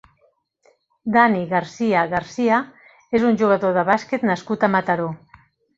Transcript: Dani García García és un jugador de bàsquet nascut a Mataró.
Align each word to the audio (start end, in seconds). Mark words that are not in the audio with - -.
Dani 1.17 1.43
García 1.51 2.01
García 2.15 2.59
és 3.21 3.29
un 3.31 3.41
jugador 3.45 3.79
de 3.81 3.87
bàsquet 3.95 4.31
nascut 4.33 4.67
a 4.71 4.77
Mataró. 4.79 5.11